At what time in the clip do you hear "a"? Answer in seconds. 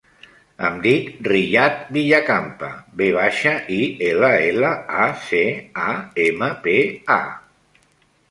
5.03-5.05, 5.85-5.91, 7.19-7.83